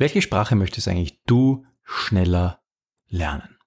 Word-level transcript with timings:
Welche 0.00 0.22
Sprache 0.22 0.54
möchtest 0.54 0.86
eigentlich 0.86 1.24
du 1.24 1.66
schneller 1.82 2.62
lernen? 3.08 3.58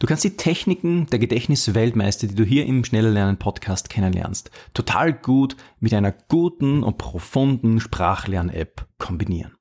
Du 0.00 0.08
kannst 0.08 0.24
die 0.24 0.36
Techniken 0.36 1.06
der 1.06 1.20
Gedächtnisweltmeister, 1.20 2.26
die 2.26 2.34
du 2.34 2.42
hier 2.42 2.66
im 2.66 2.84
Schneller 2.84 3.10
Lernen 3.10 3.38
Podcast 3.38 3.88
kennenlernst, 3.88 4.50
total 4.74 5.12
gut 5.12 5.56
mit 5.78 5.94
einer 5.94 6.10
guten 6.10 6.82
und 6.82 6.98
profunden 6.98 7.78
Sprachlern-App 7.78 8.88
kombinieren. 8.98 9.54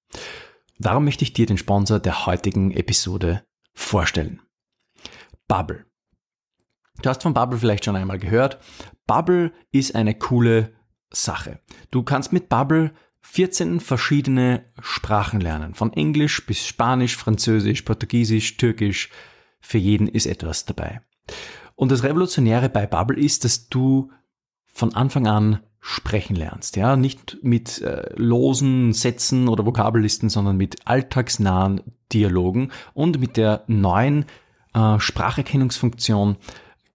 Darum 0.79 1.05
möchte 1.05 1.23
ich 1.23 1.33
dir 1.33 1.45
den 1.45 1.59
Sponsor 1.59 1.99
der 1.99 2.25
heutigen 2.25 2.71
Episode 2.71 3.45
vorstellen. 3.75 4.41
Bubble. 5.47 5.85
Du 7.03 7.09
hast 7.09 7.21
von 7.21 7.35
Bubble 7.35 7.59
vielleicht 7.59 7.85
schon 7.85 7.95
einmal 7.95 8.17
gehört. 8.17 8.57
Bubble 9.05 9.53
ist 9.71 9.93
eine 9.93 10.15
coole 10.15 10.73
Sache. 11.11 11.59
Du 11.91 12.01
kannst 12.01 12.33
mit 12.33 12.49
Bubble 12.49 12.91
14 13.21 13.79
verschiedene 13.79 14.65
Sprachen 14.81 15.39
lernen. 15.39 15.73
Von 15.73 15.93
Englisch 15.93 16.45
bis 16.45 16.65
Spanisch, 16.65 17.15
Französisch, 17.15 17.83
Portugiesisch, 17.83 18.57
Türkisch. 18.57 19.09
Für 19.61 19.77
jeden 19.77 20.07
ist 20.07 20.25
etwas 20.25 20.65
dabei. 20.65 21.01
Und 21.75 21.91
das 21.91 22.03
Revolutionäre 22.03 22.69
bei 22.69 22.85
Bubble 22.85 23.19
ist, 23.19 23.45
dass 23.45 23.69
du 23.69 24.11
von 24.67 24.93
Anfang 24.95 25.27
an 25.27 25.59
sprechen 25.79 26.35
lernst. 26.35 26.75
Ja, 26.75 26.95
nicht 26.95 27.37
mit 27.41 27.81
äh, 27.81 28.13
losen 28.15 28.93
Sätzen 28.93 29.47
oder 29.47 29.65
Vokabellisten, 29.65 30.29
sondern 30.29 30.57
mit 30.57 30.87
alltagsnahen 30.87 31.81
Dialogen 32.13 32.71
und 32.93 33.19
mit 33.19 33.35
der 33.35 33.63
neuen 33.67 34.25
äh, 34.73 34.99
Spracherkennungsfunktion 34.99 36.37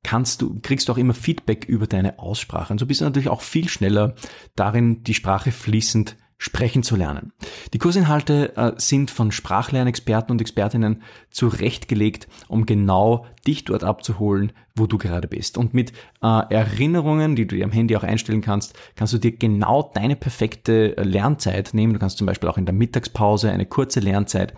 kannst 0.06 0.40
du, 0.40 0.60
kriegst 0.62 0.88
du 0.88 0.92
auch 0.92 0.98
immer 0.98 1.14
Feedback 1.14 1.64
über 1.64 1.88
deine 1.88 2.20
Aussprache. 2.20 2.72
Und 2.72 2.78
so 2.78 2.86
bist 2.86 3.00
du 3.00 3.04
natürlich 3.04 3.28
auch 3.28 3.40
viel 3.40 3.68
schneller 3.68 4.14
darin, 4.54 5.02
die 5.02 5.14
Sprache 5.14 5.50
fließend 5.50 6.16
sprechen 6.38 6.84
zu 6.84 6.94
lernen. 6.94 7.32
Die 7.72 7.78
Kursinhalte 7.78 8.56
äh, 8.56 8.72
sind 8.76 9.10
von 9.10 9.32
Sprachlernexperten 9.32 10.30
und 10.30 10.40
Expertinnen 10.40 11.02
zurechtgelegt, 11.30 12.28
um 12.46 12.66
genau 12.66 13.26
dich 13.48 13.64
dort 13.64 13.82
abzuholen, 13.82 14.52
wo 14.76 14.86
du 14.86 14.96
gerade 14.96 15.26
bist. 15.26 15.58
Und 15.58 15.74
mit 15.74 15.90
äh, 16.22 16.54
Erinnerungen, 16.54 17.34
die 17.34 17.48
du 17.48 17.56
dir 17.56 17.64
am 17.64 17.72
Handy 17.72 17.96
auch 17.96 18.04
einstellen 18.04 18.42
kannst, 18.42 18.74
kannst 18.94 19.12
du 19.12 19.18
dir 19.18 19.32
genau 19.32 19.90
deine 19.92 20.14
perfekte 20.14 20.94
Lernzeit 21.02 21.74
nehmen. 21.74 21.94
Du 21.94 21.98
kannst 21.98 22.18
zum 22.18 22.28
Beispiel 22.28 22.48
auch 22.48 22.58
in 22.58 22.66
der 22.66 22.74
Mittagspause 22.74 23.50
eine 23.50 23.66
kurze 23.66 23.98
Lernzeit 23.98 24.54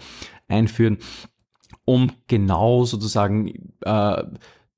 einführen, 0.47 0.99
um 1.87 2.13
genau 2.27 2.85
sozusagen 2.85 3.73
äh, 3.81 4.25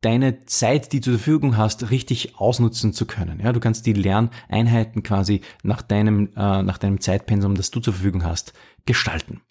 deine 0.01 0.45
Zeit, 0.47 0.93
die 0.93 1.01
du 1.01 1.05
zur 1.05 1.19
Verfügung 1.19 1.57
hast, 1.57 1.91
richtig 1.91 2.39
ausnutzen 2.39 2.93
zu 2.93 3.07
können. 3.07 3.41
Ja, 3.41 3.53
du 3.53 3.61
kannst 3.61 3.87
die 3.87 3.93
Lerneinheiten 3.93 5.03
quasi 5.03 5.43
nach 5.63 5.83
deinem, 5.83 6.31
äh, 6.37 6.63
nach 6.63 6.79
deinem 6.79 7.01
Zeitpensum, 7.01 7.55
das 7.55 7.71
du 7.71 7.81
zur 7.81 7.95
Verfügung 7.95 8.25
hast, 8.25 8.53
gestalten. 8.87 9.43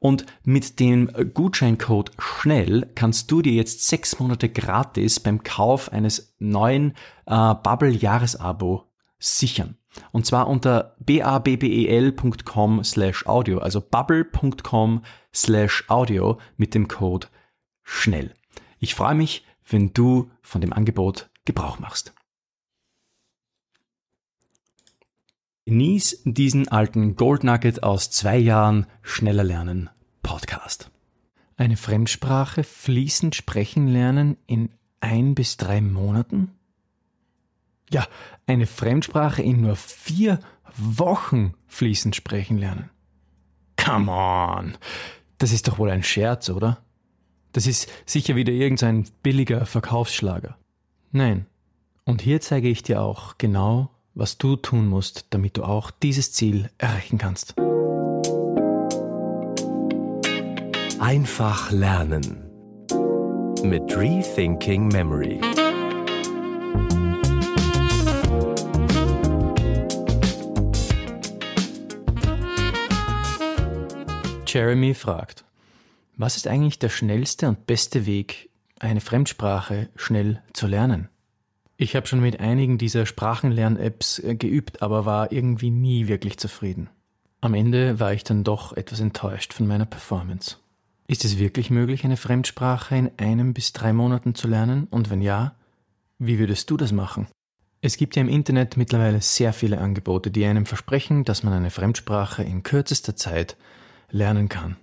Und 0.00 0.26
mit 0.44 0.78
dem 0.78 1.10
Gutscheincode 1.34 2.12
schnell 2.18 2.88
kannst 2.94 3.32
du 3.32 3.42
dir 3.42 3.52
jetzt 3.52 3.88
sechs 3.88 4.20
Monate 4.20 4.48
gratis 4.48 5.18
beim 5.18 5.42
Kauf 5.42 5.92
eines 5.92 6.36
neuen 6.38 6.92
äh, 7.26 7.54
Bubble 7.54 7.90
Jahresabo 7.90 8.84
sichern. 9.18 9.76
Und 10.12 10.24
zwar 10.26 10.46
unter 10.46 10.94
babbel.com 11.00 12.84
slash 12.84 13.26
audio, 13.26 13.58
also 13.58 13.80
bubble.com 13.80 15.02
slash 15.34 15.84
audio 15.88 16.38
mit 16.56 16.74
dem 16.74 16.86
Code 16.86 17.26
schnell. 17.82 18.34
Ich 18.78 18.94
freue 18.94 19.16
mich, 19.16 19.44
wenn 19.68 19.92
du 19.92 20.30
von 20.42 20.60
dem 20.60 20.72
Angebot 20.72 21.30
Gebrauch 21.44 21.78
machst. 21.78 22.14
Genieß 25.66 26.22
diesen 26.24 26.68
alten 26.68 27.16
Gold 27.16 27.44
Nugget 27.44 27.82
aus 27.82 28.10
zwei 28.10 28.38
Jahren 28.38 28.86
schneller 29.02 29.44
lernen 29.44 29.90
Podcast. 30.22 30.90
Eine 31.56 31.76
Fremdsprache 31.76 32.64
fließend 32.64 33.34
sprechen 33.34 33.86
lernen 33.86 34.38
in 34.46 34.70
ein 35.00 35.34
bis 35.34 35.56
drei 35.56 35.80
Monaten? 35.80 36.52
Ja, 37.90 38.06
eine 38.46 38.66
Fremdsprache 38.66 39.42
in 39.42 39.60
nur 39.60 39.76
vier 39.76 40.38
Wochen 40.76 41.54
fließend 41.66 42.16
sprechen 42.16 42.58
lernen. 42.58 42.90
Come 43.76 44.10
on! 44.10 44.78
Das 45.38 45.52
ist 45.52 45.68
doch 45.68 45.78
wohl 45.78 45.90
ein 45.90 46.02
Scherz, 46.02 46.48
oder? 46.50 46.84
Das 47.52 47.66
ist 47.66 47.88
sicher 48.06 48.36
wieder 48.36 48.52
irgendein 48.52 49.06
billiger 49.22 49.66
Verkaufsschlager. 49.66 50.56
Nein. 51.12 51.46
Und 52.04 52.22
hier 52.22 52.40
zeige 52.40 52.68
ich 52.68 52.82
dir 52.82 53.02
auch 53.02 53.36
genau, 53.38 53.90
was 54.14 54.38
du 54.38 54.56
tun 54.56 54.88
musst, 54.88 55.26
damit 55.30 55.56
du 55.56 55.64
auch 55.64 55.90
dieses 55.90 56.32
Ziel 56.32 56.70
erreichen 56.78 57.18
kannst. 57.18 57.54
Einfach 61.00 61.70
lernen 61.70 62.50
mit 63.62 63.96
Rethinking 63.96 64.88
Memory. 64.88 65.40
Jeremy 74.46 74.94
fragt, 74.94 75.44
was 76.18 76.36
ist 76.36 76.46
eigentlich 76.46 76.78
der 76.78 76.90
schnellste 76.90 77.48
und 77.48 77.66
beste 77.66 78.04
Weg, 78.04 78.50
eine 78.78 79.00
Fremdsprache 79.00 79.88
schnell 79.96 80.42
zu 80.52 80.66
lernen? 80.66 81.08
Ich 81.76 81.94
habe 81.94 82.08
schon 82.08 82.20
mit 82.20 82.40
einigen 82.40 82.76
dieser 82.76 83.06
Sprachenlern-Apps 83.06 84.18
äh, 84.18 84.34
geübt, 84.34 84.82
aber 84.82 85.06
war 85.06 85.30
irgendwie 85.30 85.70
nie 85.70 86.08
wirklich 86.08 86.36
zufrieden. 86.36 86.90
Am 87.40 87.54
Ende 87.54 88.00
war 88.00 88.12
ich 88.12 88.24
dann 88.24 88.42
doch 88.42 88.76
etwas 88.76 88.98
enttäuscht 88.98 89.52
von 89.52 89.68
meiner 89.68 89.86
Performance. 89.86 90.56
Ist 91.06 91.24
es 91.24 91.38
wirklich 91.38 91.70
möglich, 91.70 92.04
eine 92.04 92.16
Fremdsprache 92.16 92.96
in 92.96 93.10
einem 93.16 93.54
bis 93.54 93.72
drei 93.72 93.92
Monaten 93.92 94.34
zu 94.34 94.48
lernen? 94.48 94.88
Und 94.90 95.08
wenn 95.08 95.22
ja, 95.22 95.54
wie 96.18 96.40
würdest 96.40 96.68
du 96.68 96.76
das 96.76 96.90
machen? 96.90 97.28
Es 97.80 97.96
gibt 97.96 98.16
ja 98.16 98.22
im 98.22 98.28
Internet 98.28 98.76
mittlerweile 98.76 99.20
sehr 99.20 99.52
viele 99.52 99.78
Angebote, 99.78 100.32
die 100.32 100.44
einem 100.44 100.66
versprechen, 100.66 101.22
dass 101.22 101.44
man 101.44 101.52
eine 101.52 101.70
Fremdsprache 101.70 102.42
in 102.42 102.64
kürzester 102.64 103.14
Zeit 103.14 103.56
lernen 104.10 104.48
kann. 104.48 104.76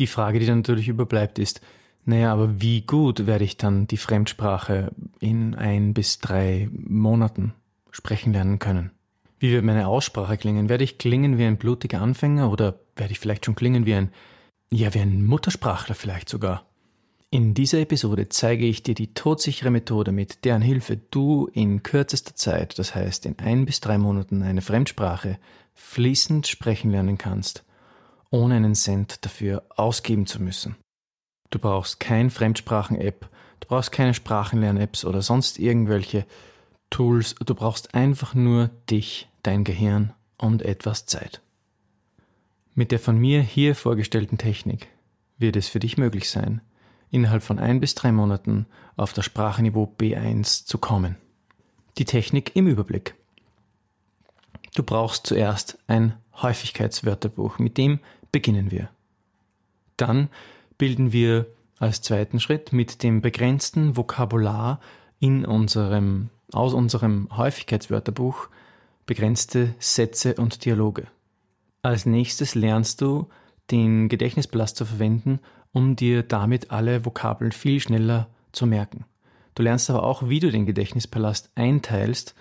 Die 0.00 0.06
Frage, 0.06 0.38
die 0.40 0.46
dann 0.46 0.60
natürlich 0.60 0.88
überbleibt, 0.88 1.38
ist, 1.38 1.60
naja, 2.06 2.32
aber 2.32 2.58
wie 2.58 2.80
gut 2.80 3.26
werde 3.26 3.44
ich 3.44 3.58
dann 3.58 3.86
die 3.86 3.98
Fremdsprache 3.98 4.92
in 5.20 5.54
ein 5.54 5.92
bis 5.92 6.18
drei 6.18 6.70
Monaten 6.72 7.52
sprechen 7.90 8.32
lernen 8.32 8.58
können? 8.58 8.92
Wie 9.38 9.52
wird 9.52 9.62
meine 9.62 9.88
Aussprache 9.88 10.38
klingen? 10.38 10.70
Werde 10.70 10.84
ich 10.84 10.96
klingen 10.96 11.36
wie 11.36 11.44
ein 11.44 11.58
blutiger 11.58 12.00
Anfänger 12.00 12.50
oder 12.50 12.80
werde 12.96 13.12
ich 13.12 13.18
vielleicht 13.18 13.44
schon 13.44 13.54
klingen 13.54 13.84
wie 13.84 13.92
ein, 13.92 14.10
ja, 14.70 14.94
wie 14.94 15.00
ein 15.00 15.26
Muttersprachler 15.26 15.94
vielleicht 15.94 16.30
sogar? 16.30 16.64
In 17.28 17.52
dieser 17.52 17.80
Episode 17.80 18.30
zeige 18.30 18.64
ich 18.64 18.82
dir 18.82 18.94
die 18.94 19.12
todsichere 19.12 19.70
Methode, 19.70 20.12
mit 20.12 20.46
deren 20.46 20.62
Hilfe 20.62 20.96
du 20.96 21.46
in 21.52 21.82
kürzester 21.82 22.34
Zeit, 22.34 22.78
das 22.78 22.94
heißt 22.94 23.26
in 23.26 23.38
ein 23.38 23.66
bis 23.66 23.80
drei 23.80 23.98
Monaten, 23.98 24.42
eine 24.42 24.62
Fremdsprache 24.62 25.38
fließend 25.74 26.46
sprechen 26.46 26.90
lernen 26.90 27.18
kannst 27.18 27.64
ohne 28.30 28.56
einen 28.56 28.74
Cent 28.74 29.24
dafür 29.24 29.64
ausgeben 29.76 30.26
zu 30.26 30.42
müssen. 30.42 30.76
Du 31.50 31.58
brauchst 31.58 32.00
kein 32.00 32.30
Fremdsprachen-App, 32.30 33.28
du 33.60 33.68
brauchst 33.68 33.92
keine 33.92 34.14
Sprachenlern-Apps 34.14 35.04
oder 35.04 35.20
sonst 35.20 35.58
irgendwelche 35.58 36.24
Tools, 36.90 37.34
du 37.34 37.54
brauchst 37.54 37.94
einfach 37.94 38.34
nur 38.34 38.70
dich, 38.88 39.28
dein 39.42 39.64
Gehirn 39.64 40.12
und 40.38 40.62
etwas 40.62 41.06
Zeit. 41.06 41.40
Mit 42.74 42.92
der 42.92 42.98
von 42.98 43.18
mir 43.18 43.42
hier 43.42 43.74
vorgestellten 43.74 44.38
Technik 44.38 44.88
wird 45.38 45.56
es 45.56 45.68
für 45.68 45.80
dich 45.80 45.98
möglich 45.98 46.30
sein, 46.30 46.60
innerhalb 47.10 47.42
von 47.42 47.58
ein 47.58 47.80
bis 47.80 47.94
drei 47.94 48.12
Monaten 48.12 48.66
auf 48.96 49.12
das 49.12 49.24
Sprachniveau 49.24 49.92
B1 49.98 50.66
zu 50.66 50.78
kommen. 50.78 51.16
Die 51.98 52.04
Technik 52.04 52.54
im 52.54 52.68
Überblick. 52.68 53.14
Du 54.74 54.82
brauchst 54.82 55.26
zuerst 55.26 55.78
ein 55.88 56.14
Häufigkeitswörterbuch, 56.40 57.58
mit 57.58 57.76
dem 57.76 57.98
beginnen 58.32 58.70
wir. 58.70 58.90
Dann 59.96 60.28
bilden 60.78 61.12
wir 61.12 61.46
als 61.78 62.02
zweiten 62.02 62.40
Schritt 62.40 62.72
mit 62.72 63.02
dem 63.02 63.20
begrenzten 63.20 63.96
Vokabular 63.96 64.80
in 65.18 65.44
unserem, 65.44 66.30
aus 66.52 66.74
unserem 66.74 67.28
Häufigkeitswörterbuch 67.36 68.48
begrenzte 69.06 69.74
Sätze 69.78 70.34
und 70.34 70.64
Dialoge. 70.64 71.06
Als 71.82 72.06
nächstes 72.06 72.54
lernst 72.54 73.00
du, 73.00 73.28
den 73.70 74.08
Gedächtnispalast 74.08 74.76
zu 74.76 74.84
verwenden, 74.84 75.40
um 75.72 75.96
dir 75.96 76.22
damit 76.22 76.70
alle 76.70 77.04
Vokabeln 77.04 77.52
viel 77.52 77.80
schneller 77.80 78.28
zu 78.52 78.66
merken. 78.66 79.04
Du 79.54 79.62
lernst 79.62 79.90
aber 79.90 80.02
auch, 80.02 80.28
wie 80.28 80.40
du 80.40 80.50
den 80.50 80.66
Gedächtnispalast 80.66 81.50
einteilst, 81.54 82.34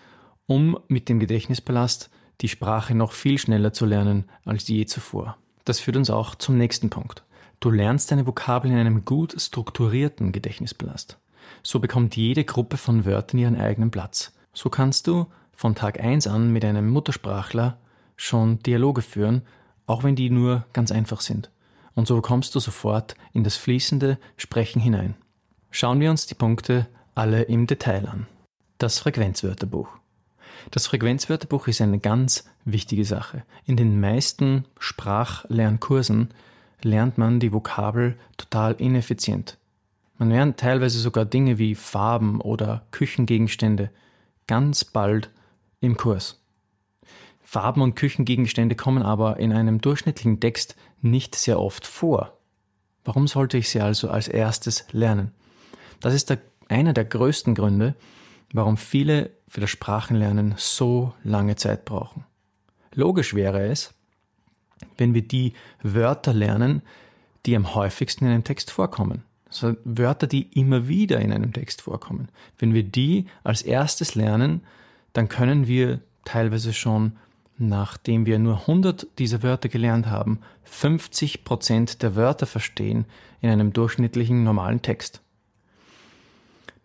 um 0.47 0.79
mit 0.87 1.09
dem 1.09 1.19
Gedächtnispalast 1.19 2.09
die 2.41 2.47
Sprache 2.47 2.95
noch 2.95 3.11
viel 3.11 3.37
schneller 3.37 3.73
zu 3.73 3.85
lernen 3.85 4.25
als 4.45 4.67
je 4.67 4.85
zuvor. 4.85 5.37
Das 5.69 5.79
führt 5.79 5.97
uns 5.97 6.09
auch 6.09 6.33
zum 6.33 6.57
nächsten 6.57 6.89
Punkt. 6.89 7.21
Du 7.59 7.69
lernst 7.69 8.09
deine 8.09 8.25
Vokabeln 8.25 8.73
in 8.73 8.79
einem 8.79 9.05
gut 9.05 9.39
strukturierten 9.39 10.31
Gedächtnispalast. 10.31 11.19
So 11.61 11.79
bekommt 11.79 12.15
jede 12.15 12.43
Gruppe 12.43 12.75
von 12.75 13.05
Wörtern 13.05 13.39
ihren 13.39 13.55
eigenen 13.55 13.91
Platz. 13.91 14.33
So 14.51 14.71
kannst 14.71 15.05
du 15.05 15.27
von 15.55 15.75
Tag 15.75 15.99
1 15.99 16.25
an 16.25 16.51
mit 16.51 16.65
einem 16.65 16.89
Muttersprachler 16.89 17.77
schon 18.15 18.57
Dialoge 18.63 19.03
führen, 19.03 19.43
auch 19.85 20.03
wenn 20.03 20.15
die 20.15 20.31
nur 20.31 20.65
ganz 20.73 20.91
einfach 20.91 21.21
sind. 21.21 21.51
Und 21.93 22.07
so 22.07 22.19
kommst 22.19 22.55
du 22.55 22.59
sofort 22.59 23.13
in 23.31 23.43
das 23.43 23.55
fließende 23.55 24.17
Sprechen 24.37 24.81
hinein. 24.81 25.13
Schauen 25.69 25.99
wir 25.99 26.09
uns 26.09 26.25
die 26.25 26.33
Punkte 26.33 26.87
alle 27.13 27.43
im 27.43 27.67
Detail 27.67 28.09
an. 28.09 28.25
Das 28.79 28.97
Frequenzwörterbuch. 28.97 29.98
Das 30.71 30.87
Frequenzwörterbuch 30.87 31.67
ist 31.67 31.81
eine 31.81 31.99
ganz 31.99 32.45
wichtige 32.65 33.05
Sache. 33.05 33.43
In 33.65 33.77
den 33.77 33.99
meisten 33.99 34.65
Sprachlernkursen 34.79 36.29
lernt 36.81 37.17
man 37.17 37.39
die 37.39 37.51
Vokabel 37.51 38.17
total 38.37 38.73
ineffizient. 38.73 39.57
Man 40.17 40.29
lernt 40.29 40.57
teilweise 40.57 40.99
sogar 40.99 41.25
Dinge 41.25 41.57
wie 41.57 41.75
Farben 41.75 42.41
oder 42.41 42.85
Küchengegenstände 42.91 43.89
ganz 44.47 44.83
bald 44.83 45.29
im 45.79 45.95
Kurs. 45.95 46.41
Farben 47.41 47.81
und 47.81 47.95
Küchengegenstände 47.95 48.75
kommen 48.75 49.01
aber 49.01 49.37
in 49.37 49.53
einem 49.53 49.81
durchschnittlichen 49.81 50.39
Text 50.39 50.75
nicht 51.01 51.35
sehr 51.35 51.59
oft 51.59 51.87
vor. 51.87 52.37
Warum 53.03 53.27
sollte 53.27 53.57
ich 53.57 53.69
sie 53.69 53.81
also 53.81 54.09
als 54.09 54.27
erstes 54.27 54.85
lernen? 54.91 55.31
Das 55.99 56.13
ist 56.13 56.29
der, 56.29 56.39
einer 56.67 56.93
der 56.93 57.05
größten 57.05 57.55
Gründe, 57.55 57.95
warum 58.53 58.77
viele 58.77 59.31
für 59.47 59.61
das 59.61 59.69
Sprachenlernen 59.69 60.55
so 60.57 61.13
lange 61.23 61.55
Zeit 61.55 61.85
brauchen. 61.85 62.25
Logisch 62.93 63.33
wäre 63.33 63.67
es, 63.67 63.93
wenn 64.97 65.13
wir 65.13 65.21
die 65.21 65.53
Wörter 65.81 66.33
lernen, 66.33 66.81
die 67.45 67.55
am 67.55 67.73
häufigsten 67.75 68.25
in 68.25 68.31
einem 68.31 68.43
Text 68.43 68.71
vorkommen. 68.71 69.23
Also 69.47 69.75
Wörter, 69.83 70.27
die 70.27 70.43
immer 70.59 70.87
wieder 70.87 71.19
in 71.19 71.33
einem 71.33 71.53
Text 71.53 71.81
vorkommen. 71.81 72.29
Wenn 72.57 72.73
wir 72.73 72.83
die 72.83 73.25
als 73.43 73.61
erstes 73.61 74.15
lernen, 74.15 74.61
dann 75.13 75.27
können 75.27 75.67
wir 75.67 76.01
teilweise 76.23 76.73
schon, 76.73 77.13
nachdem 77.57 78.25
wir 78.25 78.37
nur 78.37 78.61
100 78.61 79.07
dieser 79.17 79.41
Wörter 79.41 79.69
gelernt 79.69 80.07
haben, 80.07 80.39
50 80.65 81.43
Prozent 81.43 82.03
der 82.03 82.15
Wörter 82.15 82.45
verstehen 82.45 83.05
in 83.41 83.49
einem 83.49 83.73
durchschnittlichen 83.73 84.43
normalen 84.43 84.81
Text. 84.81 85.21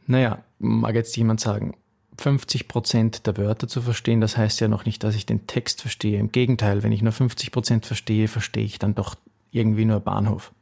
Naja, 0.06 0.42
mag 0.64 0.94
jetzt 0.94 1.16
jemand 1.16 1.40
sagen, 1.40 1.74
50 2.18 2.68
Prozent 2.68 3.26
der 3.26 3.36
Wörter 3.36 3.68
zu 3.68 3.82
verstehen, 3.82 4.20
das 4.20 4.36
heißt 4.36 4.60
ja 4.60 4.68
noch 4.68 4.84
nicht, 4.84 5.02
dass 5.02 5.14
ich 5.14 5.26
den 5.26 5.46
Text 5.46 5.80
verstehe. 5.80 6.18
Im 6.18 6.32
Gegenteil, 6.32 6.82
wenn 6.82 6.92
ich 6.92 7.02
nur 7.02 7.12
50 7.12 7.50
Prozent 7.50 7.86
verstehe, 7.86 8.28
verstehe 8.28 8.64
ich 8.64 8.78
dann 8.78 8.94
doch 8.94 9.16
irgendwie 9.50 9.84
nur 9.84 10.00
Bahnhof. 10.00 10.52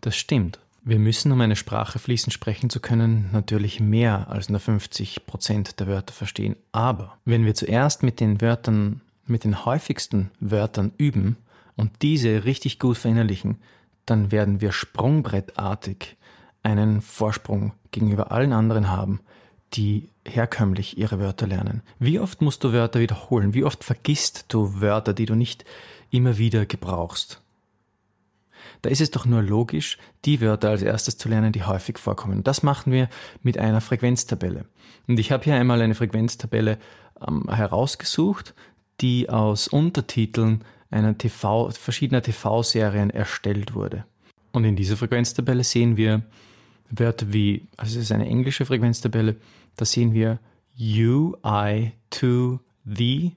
Das 0.00 0.16
stimmt. 0.16 0.58
Wir 0.82 0.98
müssen, 0.98 1.32
um 1.32 1.40
eine 1.40 1.56
Sprache 1.56 1.98
fließend 1.98 2.34
sprechen 2.34 2.68
zu 2.68 2.78
können, 2.78 3.30
natürlich 3.32 3.80
mehr 3.80 4.28
als 4.28 4.50
nur 4.50 4.60
50 4.60 5.24
Prozent 5.24 5.80
der 5.80 5.86
Wörter 5.86 6.12
verstehen. 6.12 6.56
Aber 6.72 7.16
wenn 7.24 7.46
wir 7.46 7.54
zuerst 7.54 8.02
mit 8.02 8.20
den 8.20 8.42
Wörtern, 8.42 9.00
mit 9.26 9.44
den 9.44 9.64
häufigsten 9.64 10.30
Wörtern 10.40 10.92
üben 10.98 11.38
und 11.76 11.90
diese 12.02 12.44
richtig 12.44 12.78
gut 12.78 12.98
verinnerlichen, 12.98 13.56
dann 14.04 14.30
werden 14.30 14.60
wir 14.60 14.72
sprungbrettartig 14.72 16.16
einen 16.64 17.00
Vorsprung 17.00 17.72
gegenüber 17.92 18.32
allen 18.32 18.52
anderen 18.52 18.90
haben, 18.90 19.20
die 19.74 20.08
herkömmlich 20.26 20.98
ihre 20.98 21.20
Wörter 21.20 21.46
lernen. 21.46 21.82
Wie 21.98 22.18
oft 22.18 22.42
musst 22.42 22.64
du 22.64 22.72
Wörter 22.72 23.00
wiederholen? 23.00 23.54
Wie 23.54 23.64
oft 23.64 23.84
vergisst 23.84 24.46
du 24.48 24.80
Wörter, 24.80 25.12
die 25.12 25.26
du 25.26 25.34
nicht 25.34 25.64
immer 26.10 26.38
wieder 26.38 26.66
gebrauchst? 26.66 27.40
Da 28.82 28.90
ist 28.90 29.00
es 29.00 29.10
doch 29.10 29.26
nur 29.26 29.42
logisch, 29.42 29.98
die 30.24 30.40
Wörter 30.40 30.70
als 30.70 30.82
erstes 30.82 31.16
zu 31.16 31.28
lernen, 31.28 31.52
die 31.52 31.64
häufig 31.64 31.98
vorkommen. 31.98 32.44
Das 32.44 32.62
machen 32.62 32.92
wir 32.92 33.08
mit 33.42 33.58
einer 33.58 33.80
Frequenztabelle. 33.80 34.64
Und 35.06 35.18
ich 35.18 35.32
habe 35.32 35.44
hier 35.44 35.54
einmal 35.54 35.80
eine 35.82 35.94
Frequenztabelle 35.94 36.78
ähm, 37.26 37.48
herausgesucht, 37.48 38.54
die 39.00 39.28
aus 39.28 39.68
Untertiteln 39.68 40.64
einer 40.90 41.16
TV, 41.18 41.70
verschiedener 41.70 42.22
TV-Serien 42.22 43.10
erstellt 43.10 43.74
wurde. 43.74 44.04
Und 44.52 44.64
in 44.64 44.76
dieser 44.76 44.96
Frequenztabelle 44.96 45.64
sehen 45.64 45.96
wir 45.96 46.22
Wörter 46.98 47.32
wie, 47.32 47.66
also 47.76 47.98
es 47.98 48.04
ist 48.04 48.12
eine 48.12 48.26
englische 48.26 48.66
Frequenztabelle, 48.66 49.36
da 49.76 49.84
sehen 49.84 50.12
wir 50.12 50.38
you, 50.74 51.36
I, 51.44 51.92
to, 52.10 52.60
the, 52.84 53.32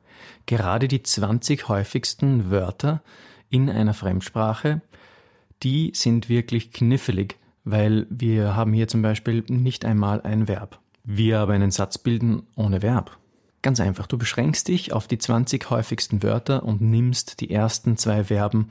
Gerade 0.47 0.87
die 0.87 1.03
20 1.03 1.67
häufigsten 1.67 2.53
Wörter 2.53 3.03
in 3.53 3.71
einer 3.71 3.95
Fremdsprache, 3.95 4.81
die 5.63 5.93
sind 5.95 6.29
wirklich 6.29 6.73
knifflig, 6.73 7.39
weil 7.65 8.07
wir 8.11 8.57
haben 8.57 8.73
hier 8.73 8.89
zum 8.89 9.03
Beispiel 9.03 9.45
nicht 9.49 9.85
einmal 9.85 10.23
ein 10.23 10.49
Verb. 10.49 10.81
Wir 11.05 11.39
aber 11.39 11.53
einen 11.53 11.71
Satz 11.71 11.99
bilden 11.99 12.45
ohne 12.57 12.83
Verb. 12.83 13.17
Ganz 13.61 13.79
einfach, 13.79 14.09
du 14.09 14.19
beschränkst 14.19 14.67
dich 14.67 14.93
auf 14.93 15.07
die 15.07 15.19
20 15.19 15.71
häufigsten 15.71 16.23
Wörter 16.23 16.65
und 16.65 16.81
nimmst 16.81 17.41
die 17.41 17.51
ersten 17.51 17.97
zwei 17.97 18.25
Verben, 18.25 18.71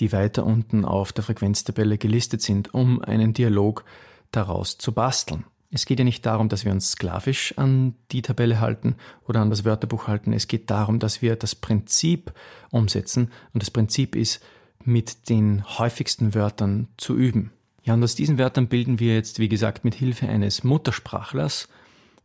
die 0.00 0.10
weiter 0.12 0.44
unten 0.44 0.84
auf 0.84 1.12
der 1.12 1.22
Frequenztabelle 1.22 1.98
gelistet 1.98 2.42
sind, 2.42 2.74
um 2.74 3.02
einen 3.02 3.34
Dialog 3.34 3.84
daraus 4.32 4.78
zu 4.78 4.92
basteln. 4.92 5.44
Es 5.74 5.86
geht 5.86 5.98
ja 5.98 6.04
nicht 6.04 6.26
darum, 6.26 6.50
dass 6.50 6.66
wir 6.66 6.72
uns 6.72 6.92
sklavisch 6.92 7.56
an 7.56 7.94
die 8.10 8.20
Tabelle 8.20 8.60
halten 8.60 8.96
oder 9.26 9.40
an 9.40 9.48
das 9.48 9.64
Wörterbuch 9.64 10.06
halten. 10.06 10.34
Es 10.34 10.46
geht 10.46 10.70
darum, 10.70 10.98
dass 10.98 11.22
wir 11.22 11.34
das 11.34 11.54
Prinzip 11.54 12.32
umsetzen. 12.70 13.30
Und 13.54 13.62
das 13.62 13.70
Prinzip 13.70 14.14
ist, 14.14 14.44
mit 14.84 15.30
den 15.30 15.64
häufigsten 15.78 16.34
Wörtern 16.34 16.88
zu 16.98 17.16
üben. 17.16 17.52
Ja, 17.84 17.94
und 17.94 18.04
aus 18.04 18.14
diesen 18.14 18.38
Wörtern 18.38 18.68
bilden 18.68 19.00
wir 19.00 19.14
jetzt, 19.14 19.38
wie 19.38 19.48
gesagt, 19.48 19.84
mit 19.84 19.94
Hilfe 19.94 20.28
eines 20.28 20.62
Muttersprachlers 20.62 21.68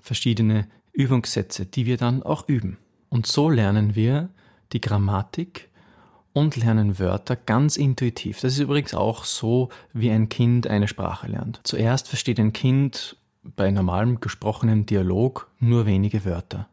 verschiedene 0.02 0.68
Übungssätze, 0.92 1.66
die 1.66 1.86
wir 1.86 1.98
dann 1.98 2.24
auch 2.24 2.48
üben. 2.50 2.78
Und 3.10 3.28
so 3.28 3.50
lernen 3.50 3.96
wir 3.96 4.30
die 4.74 4.82
Grammatik 4.82 5.70
und 6.34 6.56
lernen 6.58 7.00
Wörter 7.00 7.36
ganz 7.36 7.78
intuitiv. 7.78 8.42
Das 8.42 8.54
ist 8.54 8.60
übrigens 8.60 8.94
auch 8.94 9.24
so, 9.24 9.70
wie 9.94 10.12
ein 10.12 10.30
Kind 10.30 10.68
eine 10.68 10.88
Sprache 10.88 11.28
lernt. 11.28 11.62
Zuerst 11.64 12.08
versteht 12.08 12.40
ein 12.40 12.54
Kind 12.54 13.16
bei 13.56 13.72
normalem 13.72 14.20
gesprochenem 14.20 14.86
Dialog 14.86 15.50
nur 15.60 15.86
wenige 15.86 16.26
Wörter. 16.26 16.68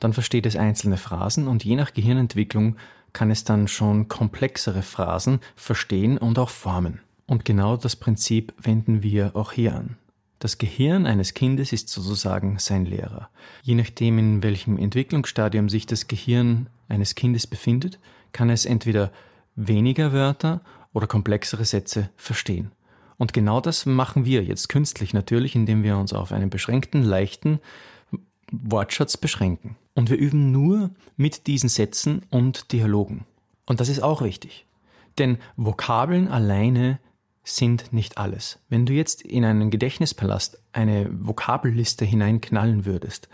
Dann 0.00 0.12
versteht 0.12 0.46
es 0.46 0.56
einzelne 0.56 0.96
Phrasen 0.96 1.48
und 1.48 1.64
je 1.64 1.76
nach 1.76 1.94
Gehirnentwicklung 1.94 2.76
kann 3.12 3.30
es 3.30 3.44
dann 3.44 3.68
schon 3.68 4.08
komplexere 4.08 4.82
Phrasen 4.82 5.40
verstehen 5.56 6.18
und 6.18 6.38
auch 6.38 6.50
formen. 6.50 7.00
Und 7.26 7.44
genau 7.44 7.76
das 7.76 7.96
Prinzip 7.96 8.52
wenden 8.60 9.02
wir 9.02 9.34
auch 9.34 9.52
hier 9.52 9.74
an. 9.74 9.96
Das 10.40 10.58
Gehirn 10.58 11.06
eines 11.06 11.32
Kindes 11.32 11.72
ist 11.72 11.88
sozusagen 11.88 12.58
sein 12.58 12.84
Lehrer. 12.84 13.30
Je 13.62 13.74
nachdem, 13.74 14.18
in 14.18 14.42
welchem 14.42 14.76
Entwicklungsstadium 14.76 15.70
sich 15.70 15.86
das 15.86 16.06
Gehirn 16.06 16.66
eines 16.88 17.14
Kindes 17.14 17.46
befindet, 17.46 17.98
kann 18.32 18.50
es 18.50 18.66
entweder 18.66 19.10
weniger 19.56 20.12
Wörter 20.12 20.60
oder 20.92 21.06
komplexere 21.06 21.64
Sätze 21.64 22.10
verstehen. 22.16 22.72
Und 23.16 23.32
genau 23.32 23.60
das 23.60 23.86
machen 23.86 24.24
wir 24.24 24.42
jetzt 24.42 24.68
künstlich 24.68 25.14
natürlich, 25.14 25.54
indem 25.54 25.82
wir 25.82 25.96
uns 25.96 26.12
auf 26.12 26.32
einen 26.32 26.50
beschränkten, 26.50 27.02
leichten 27.02 27.60
Wortschatz 28.50 29.16
beschränken. 29.16 29.76
Und 29.94 30.10
wir 30.10 30.16
üben 30.16 30.50
nur 30.50 30.90
mit 31.16 31.46
diesen 31.46 31.68
Sätzen 31.68 32.22
und 32.30 32.72
Dialogen. 32.72 33.24
Und 33.66 33.80
das 33.80 33.88
ist 33.88 34.02
auch 34.02 34.22
wichtig. 34.22 34.66
Denn 35.18 35.38
Vokabeln 35.56 36.28
alleine 36.28 36.98
sind 37.44 37.92
nicht 37.92 38.18
alles. 38.18 38.58
Wenn 38.68 38.86
du 38.86 38.92
jetzt 38.92 39.22
in 39.22 39.44
einen 39.44 39.70
Gedächtnispalast 39.70 40.58
eine 40.72 41.08
Vokabelliste 41.12 42.04
hineinknallen 42.04 42.84
würdest, 42.84 43.28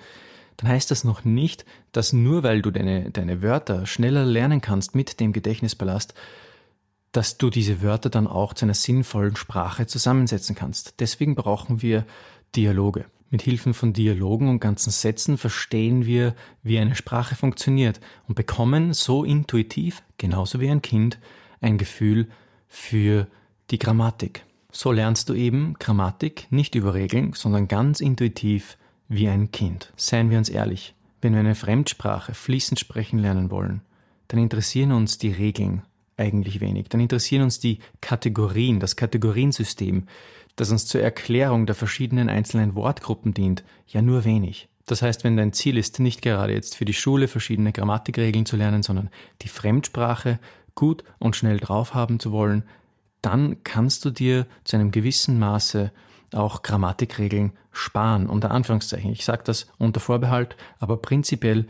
dann 0.56 0.68
heißt 0.68 0.90
das 0.90 1.04
noch 1.04 1.24
nicht, 1.24 1.64
dass 1.92 2.12
nur 2.12 2.42
weil 2.42 2.60
du 2.60 2.70
deine, 2.70 3.10
deine 3.10 3.40
Wörter 3.40 3.86
schneller 3.86 4.26
lernen 4.26 4.60
kannst 4.60 4.94
mit 4.94 5.20
dem 5.20 5.32
Gedächtnispalast, 5.32 6.12
dass 7.12 7.38
du 7.38 7.50
diese 7.50 7.82
Wörter 7.82 8.10
dann 8.10 8.26
auch 8.26 8.54
zu 8.54 8.64
einer 8.64 8.74
sinnvollen 8.74 9.36
Sprache 9.36 9.86
zusammensetzen 9.86 10.54
kannst. 10.54 11.00
Deswegen 11.00 11.34
brauchen 11.34 11.82
wir 11.82 12.04
Dialoge. 12.54 13.06
Mit 13.30 13.42
Hilfen 13.42 13.74
von 13.74 13.92
Dialogen 13.92 14.48
und 14.48 14.60
ganzen 14.60 14.90
Sätzen 14.90 15.38
verstehen 15.38 16.04
wir, 16.04 16.34
wie 16.62 16.78
eine 16.78 16.96
Sprache 16.96 17.36
funktioniert 17.36 18.00
und 18.26 18.34
bekommen 18.34 18.92
so 18.92 19.22
intuitiv, 19.22 20.02
genauso 20.18 20.60
wie 20.60 20.68
ein 20.68 20.82
Kind, 20.82 21.18
ein 21.60 21.78
Gefühl 21.78 22.28
für 22.66 23.28
die 23.70 23.78
Grammatik. 23.78 24.44
So 24.72 24.90
lernst 24.90 25.28
du 25.28 25.34
eben 25.34 25.74
Grammatik 25.78 26.46
nicht 26.50 26.74
über 26.74 26.94
Regeln, 26.94 27.32
sondern 27.34 27.68
ganz 27.68 28.00
intuitiv 28.00 28.76
wie 29.08 29.28
ein 29.28 29.52
Kind. 29.52 29.92
Seien 29.96 30.30
wir 30.30 30.38
uns 30.38 30.48
ehrlich, 30.48 30.94
wenn 31.20 31.32
wir 31.32 31.40
eine 31.40 31.54
Fremdsprache 31.54 32.34
fließend 32.34 32.80
sprechen 32.80 33.18
lernen 33.18 33.50
wollen, 33.50 33.82
dann 34.28 34.40
interessieren 34.40 34.92
uns 34.92 35.18
die 35.18 35.32
Regeln 35.32 35.82
eigentlich 36.20 36.60
wenig. 36.60 36.88
Dann 36.88 37.00
interessieren 37.00 37.42
uns 37.42 37.58
die 37.58 37.78
Kategorien, 38.00 38.78
das 38.78 38.96
Kategoriensystem, 38.96 40.06
das 40.56 40.70
uns 40.70 40.86
zur 40.86 41.00
Erklärung 41.00 41.66
der 41.66 41.74
verschiedenen 41.74 42.28
einzelnen 42.28 42.74
Wortgruppen 42.74 43.34
dient, 43.34 43.64
ja 43.86 44.02
nur 44.02 44.24
wenig. 44.24 44.68
Das 44.86 45.02
heißt, 45.02 45.24
wenn 45.24 45.36
dein 45.36 45.52
Ziel 45.52 45.78
ist, 45.78 46.00
nicht 46.00 46.22
gerade 46.22 46.52
jetzt 46.52 46.76
für 46.76 46.84
die 46.84 46.94
Schule 46.94 47.28
verschiedene 47.28 47.72
Grammatikregeln 47.72 48.46
zu 48.46 48.56
lernen, 48.56 48.82
sondern 48.82 49.10
die 49.42 49.48
Fremdsprache 49.48 50.38
gut 50.74 51.04
und 51.18 51.36
schnell 51.36 51.58
drauf 51.58 51.94
haben 51.94 52.20
zu 52.20 52.32
wollen, 52.32 52.64
dann 53.22 53.62
kannst 53.64 54.04
du 54.04 54.10
dir 54.10 54.46
zu 54.64 54.76
einem 54.76 54.90
gewissen 54.90 55.38
Maße 55.38 55.92
auch 56.32 56.62
Grammatikregeln 56.62 57.52
sparen, 57.72 58.28
unter 58.28 58.50
Anführungszeichen. 58.50 59.10
Ich 59.12 59.24
sage 59.24 59.42
das 59.44 59.68
unter 59.78 60.00
Vorbehalt, 60.00 60.56
aber 60.78 60.96
prinzipiell 60.96 61.66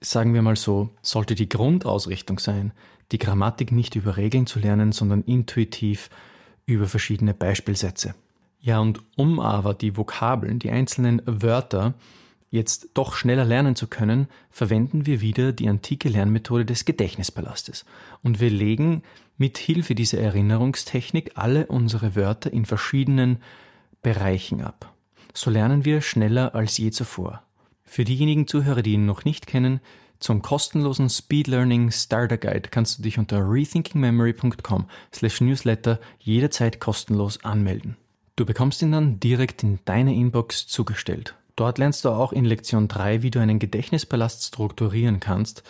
sagen 0.00 0.34
wir 0.34 0.42
mal 0.42 0.56
so, 0.56 0.90
sollte 1.02 1.34
die 1.34 1.48
Grundausrichtung 1.48 2.38
sein, 2.38 2.72
die 3.12 3.18
Grammatik 3.18 3.72
nicht 3.72 3.94
über 3.96 4.16
Regeln 4.16 4.46
zu 4.46 4.58
lernen, 4.58 4.92
sondern 4.92 5.22
intuitiv 5.22 6.10
über 6.66 6.86
verschiedene 6.86 7.34
Beispielsätze. 7.34 8.14
Ja, 8.60 8.80
und 8.80 9.02
um 9.16 9.40
aber 9.40 9.74
die 9.74 9.96
Vokabeln, 9.96 10.58
die 10.58 10.70
einzelnen 10.70 11.20
Wörter 11.26 11.94
jetzt 12.50 12.90
doch 12.94 13.14
schneller 13.14 13.44
lernen 13.44 13.76
zu 13.76 13.88
können, 13.88 14.28
verwenden 14.50 15.06
wir 15.06 15.20
wieder 15.20 15.52
die 15.52 15.68
antike 15.68 16.08
Lernmethode 16.08 16.64
des 16.64 16.84
Gedächtnispalastes. 16.84 17.84
Und 18.22 18.40
wir 18.40 18.48
legen 18.48 19.02
mit 19.36 19.58
Hilfe 19.58 19.94
dieser 19.94 20.18
Erinnerungstechnik 20.18 21.32
alle 21.34 21.66
unsere 21.66 22.14
Wörter 22.14 22.52
in 22.52 22.64
verschiedenen 22.64 23.38
Bereichen 24.02 24.62
ab. 24.62 24.94
So 25.34 25.50
lernen 25.50 25.84
wir 25.84 26.00
schneller 26.00 26.54
als 26.54 26.78
je 26.78 26.90
zuvor. 26.90 27.42
Für 27.84 28.04
diejenigen 28.04 28.46
Zuhörer, 28.46 28.82
die 28.82 28.92
ihn 28.92 29.04
noch 29.04 29.24
nicht 29.24 29.46
kennen, 29.46 29.80
zum 30.24 30.40
kostenlosen 30.40 31.10
Speed 31.10 31.48
Learning 31.48 31.90
Starter 31.90 32.38
Guide 32.38 32.70
kannst 32.70 32.96
du 32.96 33.02
dich 33.02 33.18
unter 33.18 33.46
rethinkingmemory.com 33.46 34.86
slash 35.12 35.42
newsletter 35.42 36.00
jederzeit 36.18 36.80
kostenlos 36.80 37.44
anmelden. 37.44 37.98
Du 38.34 38.46
bekommst 38.46 38.80
ihn 38.80 38.92
dann 38.92 39.20
direkt 39.20 39.62
in 39.62 39.80
deine 39.84 40.14
Inbox 40.14 40.66
zugestellt. 40.66 41.34
Dort 41.56 41.76
lernst 41.76 42.06
du 42.06 42.08
auch 42.08 42.32
in 42.32 42.46
Lektion 42.46 42.88
3, 42.88 43.20
wie 43.20 43.30
du 43.30 43.38
einen 43.38 43.58
Gedächtnispalast 43.58 44.44
strukturieren 44.44 45.20
kannst. 45.20 45.62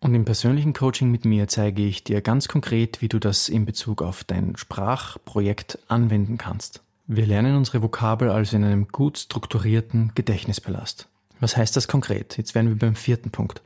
Und 0.00 0.14
im 0.14 0.26
persönlichen 0.26 0.74
Coaching 0.74 1.10
mit 1.10 1.24
mir 1.24 1.48
zeige 1.48 1.80
ich 1.80 2.04
dir 2.04 2.20
ganz 2.20 2.48
konkret, 2.48 3.00
wie 3.00 3.08
du 3.08 3.18
das 3.18 3.48
in 3.48 3.64
Bezug 3.64 4.02
auf 4.02 4.24
dein 4.24 4.58
Sprachprojekt 4.58 5.78
anwenden 5.88 6.36
kannst. 6.36 6.82
Wir 7.06 7.24
lernen 7.24 7.56
unsere 7.56 7.82
Vokabel 7.82 8.28
also 8.28 8.58
in 8.58 8.64
einem 8.64 8.88
gut 8.88 9.16
strukturierten 9.16 10.12
Gedächtnispalast. 10.14 11.08
Was 11.40 11.56
heißt 11.56 11.74
das 11.76 11.88
konkret? 11.88 12.36
Jetzt 12.36 12.54
wären 12.54 12.68
wir 12.68 12.76
beim 12.76 12.94
vierten 12.94 13.30
Punkt. 13.30 13.62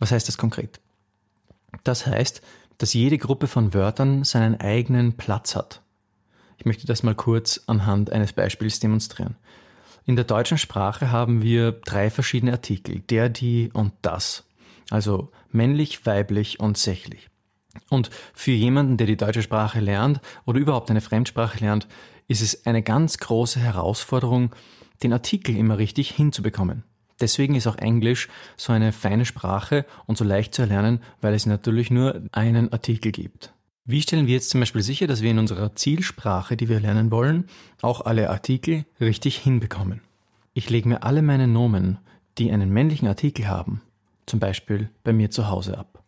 Was 0.00 0.10
heißt 0.10 0.26
das 0.26 0.38
konkret? 0.38 0.80
Das 1.84 2.06
heißt, 2.06 2.42
dass 2.78 2.94
jede 2.94 3.18
Gruppe 3.18 3.46
von 3.46 3.74
Wörtern 3.74 4.24
seinen 4.24 4.60
eigenen 4.60 5.16
Platz 5.16 5.54
hat. 5.54 5.82
Ich 6.56 6.64
möchte 6.64 6.86
das 6.86 7.02
mal 7.02 7.14
kurz 7.14 7.62
anhand 7.66 8.10
eines 8.10 8.32
Beispiels 8.32 8.80
demonstrieren. 8.80 9.36
In 10.06 10.16
der 10.16 10.24
deutschen 10.24 10.58
Sprache 10.58 11.10
haben 11.10 11.42
wir 11.42 11.72
drei 11.72 12.10
verschiedene 12.10 12.52
Artikel, 12.52 13.00
der, 13.00 13.28
die 13.28 13.70
und 13.72 13.92
das. 14.02 14.44
Also 14.90 15.30
männlich, 15.52 16.04
weiblich 16.06 16.58
und 16.58 16.76
sächlich. 16.76 17.28
Und 17.88 18.10
für 18.34 18.50
jemanden, 18.50 18.96
der 18.96 19.06
die 19.06 19.16
deutsche 19.16 19.42
Sprache 19.42 19.80
lernt 19.80 20.20
oder 20.44 20.58
überhaupt 20.58 20.90
eine 20.90 21.00
Fremdsprache 21.00 21.58
lernt, 21.58 21.86
ist 22.28 22.42
es 22.42 22.66
eine 22.66 22.82
ganz 22.82 23.18
große 23.18 23.60
Herausforderung, 23.60 24.54
den 25.02 25.12
Artikel 25.12 25.56
immer 25.56 25.78
richtig 25.78 26.10
hinzubekommen. 26.10 26.84
Deswegen 27.20 27.54
ist 27.54 27.66
auch 27.66 27.76
Englisch 27.76 28.28
so 28.56 28.72
eine 28.72 28.92
feine 28.92 29.24
Sprache 29.24 29.84
und 30.06 30.16
so 30.16 30.24
leicht 30.24 30.54
zu 30.54 30.62
erlernen, 30.62 31.00
weil 31.20 31.34
es 31.34 31.46
natürlich 31.46 31.90
nur 31.90 32.22
einen 32.32 32.72
Artikel 32.72 33.12
gibt. 33.12 33.52
Wie 33.84 34.02
stellen 34.02 34.26
wir 34.26 34.34
jetzt 34.34 34.50
zum 34.50 34.60
Beispiel 34.60 34.82
sicher, 34.82 35.06
dass 35.06 35.22
wir 35.22 35.30
in 35.30 35.38
unserer 35.38 35.74
Zielsprache, 35.74 36.56
die 36.56 36.68
wir 36.68 36.80
lernen 36.80 37.10
wollen, 37.10 37.46
auch 37.82 38.02
alle 38.02 38.30
Artikel 38.30 38.84
richtig 39.00 39.36
hinbekommen? 39.38 40.00
Ich 40.52 40.70
lege 40.70 40.88
mir 40.88 41.02
alle 41.02 41.22
meine 41.22 41.46
Nomen, 41.46 41.98
die 42.38 42.52
einen 42.52 42.70
männlichen 42.70 43.08
Artikel 43.08 43.48
haben, 43.48 43.82
zum 44.26 44.38
Beispiel 44.38 44.90
bei 45.02 45.12
mir 45.12 45.30
zu 45.30 45.48
Hause 45.48 45.78
ab. 45.78 46.02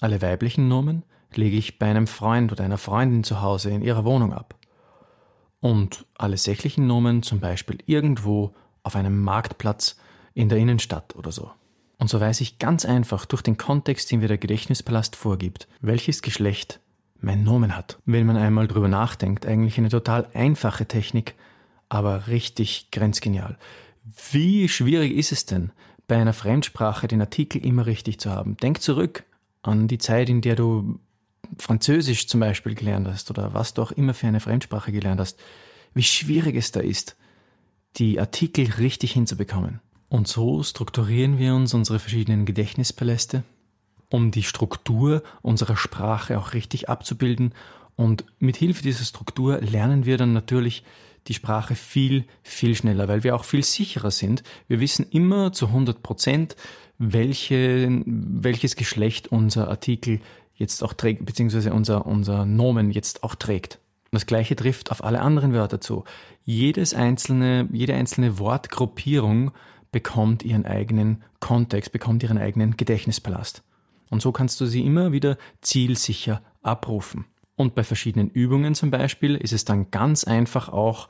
Alle 0.00 0.22
weiblichen 0.22 0.68
Nomen 0.68 1.02
lege 1.34 1.56
ich 1.56 1.78
bei 1.78 1.86
einem 1.86 2.06
Freund 2.06 2.52
oder 2.52 2.64
einer 2.64 2.78
Freundin 2.78 3.24
zu 3.24 3.42
Hause 3.42 3.70
in 3.70 3.82
ihrer 3.82 4.04
Wohnung 4.04 4.32
ab. 4.32 4.54
Und 5.60 6.06
alle 6.16 6.36
sächlichen 6.36 6.86
Nomen 6.86 7.22
zum 7.22 7.40
Beispiel 7.40 7.78
irgendwo 7.86 8.54
auf 8.82 8.96
einem 8.96 9.22
Marktplatz 9.22 9.96
in 10.34 10.48
der 10.48 10.58
Innenstadt 10.58 11.16
oder 11.16 11.32
so. 11.32 11.50
Und 11.98 12.08
so 12.08 12.20
weiß 12.20 12.40
ich 12.40 12.58
ganz 12.58 12.84
einfach 12.84 13.26
durch 13.26 13.42
den 13.42 13.56
Kontext, 13.56 14.10
den 14.10 14.20
mir 14.20 14.28
der 14.28 14.38
Gedächtnispalast 14.38 15.16
vorgibt, 15.16 15.66
welches 15.80 16.22
Geschlecht 16.22 16.80
mein 17.20 17.42
Nomen 17.42 17.76
hat. 17.76 17.98
Wenn 18.04 18.26
man 18.26 18.36
einmal 18.36 18.68
drüber 18.68 18.88
nachdenkt, 18.88 19.46
eigentlich 19.46 19.78
eine 19.78 19.88
total 19.88 20.28
einfache 20.32 20.86
Technik, 20.86 21.34
aber 21.88 22.28
richtig 22.28 22.90
grenzgenial. 22.92 23.58
Wie 24.30 24.68
schwierig 24.68 25.16
ist 25.16 25.32
es 25.32 25.44
denn, 25.44 25.72
bei 26.06 26.16
einer 26.16 26.32
Fremdsprache 26.32 27.08
den 27.08 27.20
Artikel 27.20 27.64
immer 27.64 27.86
richtig 27.86 28.20
zu 28.20 28.30
haben? 28.30 28.56
Denk 28.56 28.80
zurück 28.80 29.24
an 29.62 29.88
die 29.88 29.98
Zeit, 29.98 30.28
in 30.28 30.40
der 30.40 30.54
du 30.54 31.00
Französisch 31.58 32.28
zum 32.28 32.40
Beispiel 32.40 32.74
gelernt 32.74 33.08
hast 33.08 33.30
oder 33.30 33.54
was 33.54 33.74
du 33.74 33.82
auch 33.82 33.92
immer 33.92 34.14
für 34.14 34.26
eine 34.26 34.40
Fremdsprache 34.40 34.92
gelernt 34.92 35.20
hast. 35.20 35.38
Wie 35.94 36.02
schwierig 36.02 36.56
es 36.56 36.72
da 36.72 36.80
ist, 36.80 37.16
die 37.96 38.20
Artikel 38.20 38.66
richtig 38.78 39.12
hinzubekommen. 39.12 39.80
Und 40.08 40.28
so 40.28 40.62
strukturieren 40.62 41.38
wir 41.38 41.54
uns 41.54 41.74
unsere 41.74 41.98
verschiedenen 41.98 42.46
Gedächtnispaläste, 42.46 43.42
um 44.10 44.30
die 44.30 44.42
Struktur 44.42 45.22
unserer 45.42 45.76
Sprache 45.76 46.38
auch 46.38 46.54
richtig 46.54 46.88
abzubilden. 46.88 47.52
Und 47.96 48.24
mit 48.38 48.56
Hilfe 48.56 48.82
dieser 48.82 49.04
Struktur 49.04 49.60
lernen 49.60 50.06
wir 50.06 50.16
dann 50.16 50.32
natürlich 50.32 50.84
die 51.26 51.34
Sprache 51.34 51.74
viel, 51.74 52.24
viel 52.42 52.74
schneller, 52.74 53.08
weil 53.08 53.22
wir 53.22 53.34
auch 53.34 53.44
viel 53.44 53.62
sicherer 53.62 54.10
sind. 54.10 54.42
Wir 54.66 54.80
wissen 54.80 55.06
immer 55.10 55.52
zu 55.52 55.66
100 55.66 56.02
Prozent, 56.02 56.56
welche, 56.96 58.02
welches 58.06 58.76
Geschlecht 58.76 59.28
unser 59.28 59.68
Artikel 59.68 60.20
jetzt 60.54 60.82
auch 60.82 60.94
trägt, 60.94 61.26
beziehungsweise 61.26 61.72
unser, 61.72 62.06
unser 62.06 62.46
Nomen 62.46 62.90
jetzt 62.90 63.22
auch 63.22 63.34
trägt. 63.34 63.78
Das 64.10 64.26
gleiche 64.26 64.56
trifft 64.56 64.90
auf 64.90 65.04
alle 65.04 65.20
anderen 65.20 65.52
Wörter 65.52 65.80
zu. 65.80 66.04
Jedes 66.44 66.94
einzelne, 66.94 67.68
jede 67.72 67.94
einzelne 67.94 68.38
Wortgruppierung 68.38 69.52
bekommt 69.92 70.42
ihren 70.42 70.64
eigenen 70.66 71.22
Kontext, 71.40 71.92
bekommt 71.92 72.22
ihren 72.22 72.38
eigenen 72.38 72.76
Gedächtnispalast. 72.76 73.62
Und 74.10 74.22
so 74.22 74.32
kannst 74.32 74.60
du 74.60 74.66
sie 74.66 74.84
immer 74.84 75.12
wieder 75.12 75.36
zielsicher 75.60 76.42
abrufen. 76.62 77.26
Und 77.56 77.74
bei 77.74 77.84
verschiedenen 77.84 78.30
Übungen 78.30 78.74
zum 78.74 78.90
Beispiel 78.90 79.34
ist 79.34 79.52
es 79.52 79.64
dann 79.64 79.90
ganz 79.90 80.24
einfach 80.24 80.68
auch 80.68 81.08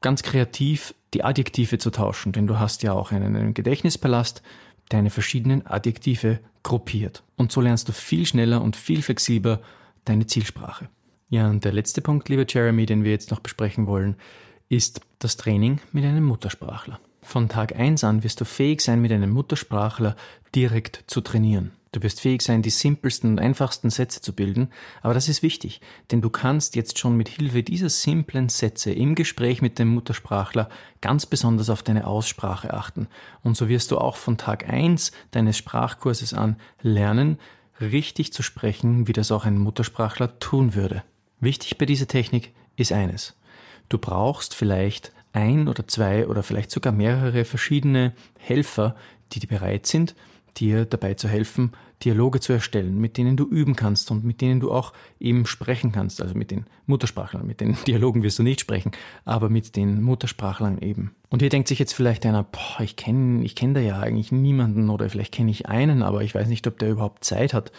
ganz 0.00 0.22
kreativ 0.22 0.94
die 1.14 1.24
Adjektive 1.24 1.78
zu 1.78 1.90
tauschen, 1.90 2.32
denn 2.32 2.46
du 2.46 2.58
hast 2.58 2.82
ja 2.82 2.92
auch 2.92 3.12
einen 3.12 3.54
Gedächtnispalast, 3.54 4.42
der 4.90 4.98
eine 4.98 5.10
verschiedenen 5.10 5.66
Adjektive 5.66 6.40
gruppiert. 6.62 7.22
Und 7.36 7.52
so 7.52 7.60
lernst 7.60 7.88
du 7.88 7.92
viel 7.92 8.26
schneller 8.26 8.62
und 8.62 8.76
viel 8.76 9.02
flexibler 9.02 9.60
deine 10.04 10.26
Zielsprache. 10.26 10.88
Ja, 11.32 11.48
und 11.48 11.64
der 11.64 11.72
letzte 11.72 12.02
Punkt, 12.02 12.28
lieber 12.28 12.44
Jeremy, 12.46 12.84
den 12.84 13.04
wir 13.04 13.10
jetzt 13.10 13.30
noch 13.30 13.40
besprechen 13.40 13.86
wollen, 13.86 14.16
ist 14.68 15.00
das 15.18 15.38
Training 15.38 15.80
mit 15.90 16.04
einem 16.04 16.24
Muttersprachler. 16.24 17.00
Von 17.22 17.48
Tag 17.48 17.74
1 17.74 18.04
an 18.04 18.22
wirst 18.22 18.42
du 18.42 18.44
fähig 18.44 18.82
sein, 18.82 19.00
mit 19.00 19.12
einem 19.12 19.30
Muttersprachler 19.30 20.14
direkt 20.54 21.04
zu 21.06 21.22
trainieren. 21.22 21.70
Du 21.90 22.02
wirst 22.02 22.20
fähig 22.20 22.42
sein, 22.42 22.60
die 22.60 22.68
simpelsten 22.68 23.30
und 23.30 23.38
einfachsten 23.38 23.88
Sätze 23.88 24.20
zu 24.20 24.34
bilden, 24.34 24.68
aber 25.00 25.14
das 25.14 25.30
ist 25.30 25.42
wichtig, 25.42 25.80
denn 26.10 26.20
du 26.20 26.28
kannst 26.28 26.76
jetzt 26.76 26.98
schon 26.98 27.16
mit 27.16 27.30
Hilfe 27.30 27.62
dieser 27.62 27.88
simplen 27.88 28.50
Sätze 28.50 28.92
im 28.92 29.14
Gespräch 29.14 29.62
mit 29.62 29.78
dem 29.78 29.88
Muttersprachler 29.88 30.68
ganz 31.00 31.24
besonders 31.24 31.70
auf 31.70 31.82
deine 31.82 32.06
Aussprache 32.06 32.74
achten. 32.74 33.08
Und 33.42 33.56
so 33.56 33.70
wirst 33.70 33.90
du 33.90 33.96
auch 33.96 34.16
von 34.16 34.36
Tag 34.36 34.68
1 34.68 35.12
deines 35.30 35.56
Sprachkurses 35.56 36.34
an 36.34 36.56
lernen, 36.82 37.38
richtig 37.80 38.34
zu 38.34 38.42
sprechen, 38.42 39.08
wie 39.08 39.14
das 39.14 39.32
auch 39.32 39.46
ein 39.46 39.56
Muttersprachler 39.56 40.38
tun 40.38 40.74
würde. 40.74 41.02
Wichtig 41.42 41.76
bei 41.76 41.86
dieser 41.86 42.06
Technik 42.06 42.52
ist 42.76 42.92
eines. 42.92 43.34
Du 43.88 43.98
brauchst 43.98 44.54
vielleicht 44.54 45.12
ein 45.32 45.66
oder 45.66 45.88
zwei 45.88 46.28
oder 46.28 46.44
vielleicht 46.44 46.70
sogar 46.70 46.92
mehrere 46.92 47.44
verschiedene 47.44 48.12
Helfer, 48.38 48.94
die 49.32 49.44
bereit 49.44 49.86
sind, 49.86 50.14
dir 50.56 50.84
dabei 50.84 51.14
zu 51.14 51.28
helfen, 51.28 51.72
Dialoge 52.04 52.38
zu 52.38 52.52
erstellen, 52.52 53.00
mit 53.00 53.16
denen 53.16 53.36
du 53.36 53.44
üben 53.44 53.74
kannst 53.74 54.12
und 54.12 54.24
mit 54.24 54.40
denen 54.40 54.60
du 54.60 54.70
auch 54.70 54.92
eben 55.18 55.44
sprechen 55.44 55.90
kannst. 55.90 56.22
Also 56.22 56.36
mit 56.36 56.52
den 56.52 56.66
Muttersprachlern, 56.86 57.44
mit 57.44 57.60
den 57.60 57.76
Dialogen 57.88 58.22
wirst 58.22 58.38
du 58.38 58.44
nicht 58.44 58.60
sprechen, 58.60 58.92
aber 59.24 59.48
mit 59.48 59.74
den 59.74 60.00
Muttersprachlern 60.00 60.78
eben. 60.78 61.10
Und 61.28 61.42
hier 61.42 61.48
denkt 61.48 61.66
sich 61.66 61.80
jetzt 61.80 61.92
vielleicht 61.94 62.24
einer, 62.24 62.44
boah, 62.44 62.82
ich 62.84 62.94
kenne 62.94 63.44
ich 63.44 63.56
kenn 63.56 63.74
da 63.74 63.80
ja 63.80 63.98
eigentlich 63.98 64.30
niemanden 64.30 64.90
oder 64.90 65.10
vielleicht 65.10 65.34
kenne 65.34 65.50
ich 65.50 65.66
einen, 65.66 66.04
aber 66.04 66.22
ich 66.22 66.36
weiß 66.36 66.46
nicht, 66.46 66.68
ob 66.68 66.78
der 66.78 66.90
überhaupt 66.90 67.24
Zeit 67.24 67.52
hat. 67.52 67.72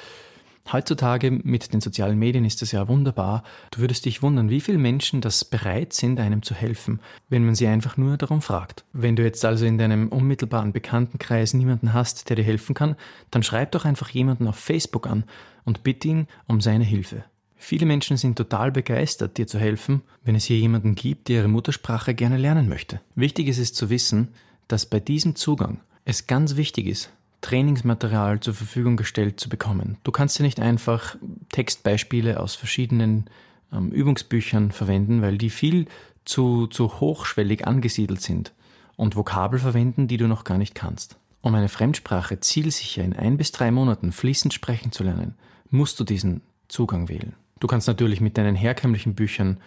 Heutzutage 0.71 1.29
mit 1.29 1.73
den 1.73 1.81
sozialen 1.81 2.17
Medien 2.17 2.45
ist 2.45 2.61
das 2.61 2.71
ja 2.71 2.87
wunderbar. 2.87 3.43
Du 3.71 3.81
würdest 3.81 4.05
dich 4.05 4.23
wundern, 4.23 4.49
wie 4.49 4.61
viele 4.61 4.77
Menschen 4.77 5.19
das 5.19 5.43
bereit 5.43 5.93
sind, 5.93 6.19
einem 6.19 6.41
zu 6.41 6.55
helfen, 6.55 6.99
wenn 7.29 7.45
man 7.45 7.53
sie 7.53 7.67
einfach 7.67 7.97
nur 7.97 8.17
darum 8.17 8.41
fragt. 8.41 8.85
Wenn 8.93 9.15
du 9.15 9.23
jetzt 9.23 9.43
also 9.43 9.65
in 9.65 9.77
deinem 9.77 10.07
unmittelbaren 10.07 10.71
Bekanntenkreis 10.71 11.53
niemanden 11.53 11.93
hast, 11.93 12.29
der 12.29 12.37
dir 12.37 12.43
helfen 12.43 12.75
kann, 12.75 12.95
dann 13.29 13.43
schreib 13.43 13.71
doch 13.73 13.85
einfach 13.85 14.09
jemanden 14.09 14.47
auf 14.47 14.55
Facebook 14.55 15.05
an 15.05 15.25
und 15.65 15.83
bitte 15.83 16.07
ihn 16.07 16.27
um 16.47 16.61
seine 16.61 16.85
Hilfe. 16.85 17.25
Viele 17.57 17.85
Menschen 17.85 18.17
sind 18.17 18.37
total 18.37 18.71
begeistert, 18.71 19.37
dir 19.37 19.47
zu 19.47 19.57
helfen, 19.57 20.01
wenn 20.23 20.35
es 20.35 20.45
hier 20.45 20.57
jemanden 20.57 20.95
gibt, 20.95 21.29
der 21.29 21.37
ihre 21.37 21.47
Muttersprache 21.47 22.13
gerne 22.13 22.37
lernen 22.37 22.67
möchte. 22.67 22.99
Wichtig 23.15 23.47
ist 23.47 23.57
es 23.57 23.73
zu 23.73 23.89
wissen, 23.89 24.29
dass 24.67 24.85
bei 24.85 24.99
diesem 24.99 25.35
Zugang 25.35 25.79
es 26.03 26.27
ganz 26.27 26.57
wichtig 26.57 26.87
ist, 26.87 27.09
Trainingsmaterial 27.43 28.39
zur 28.39 28.55
Verfügung 28.55 28.97
gestellt 28.97 29.39
zu 29.39 29.49
bekommen. 29.49 29.97
Du 30.03 30.11
kannst 30.11 30.39
ja 30.39 30.43
nicht 30.43 30.59
einfach 30.59 31.15
Textbeispiele 31.51 32.39
aus 32.39 32.55
verschiedenen 32.55 33.25
ähm, 33.71 33.91
Übungsbüchern 33.91 34.71
verwenden, 34.71 35.21
weil 35.21 35.37
die 35.37 35.51
viel 35.51 35.85
zu, 36.25 36.67
zu 36.67 36.99
hochschwellig 36.99 37.67
angesiedelt 37.67 38.21
sind 38.21 38.53
und 38.95 39.15
Vokabel 39.15 39.59
verwenden, 39.59 40.07
die 40.07 40.17
du 40.17 40.27
noch 40.27 40.45
gar 40.45 40.57
nicht 40.57 40.73
kannst. 40.73 41.17
Um 41.41 41.53
eine 41.53 41.69
Fremdsprache 41.69 42.39
zielsicher 42.39 43.03
in 43.03 43.13
ein 43.13 43.37
bis 43.37 43.51
drei 43.51 43.69
Monaten 43.69 44.11
fließend 44.13 44.53
sprechen 44.53 44.91
zu 44.91 45.03
lernen, 45.03 45.35
musst 45.69 45.99
du 45.99 46.05
diesen 46.05 46.41
Zugang 46.69 47.09
wählen. 47.09 47.33
Du 47.59 47.67
kannst 47.67 47.87
natürlich 47.87 48.21
mit 48.21 48.37
deinen 48.37 48.55
herkömmlichen 48.55 49.15
Büchern 49.15 49.57